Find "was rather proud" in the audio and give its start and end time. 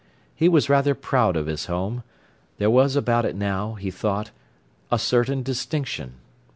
0.49-1.35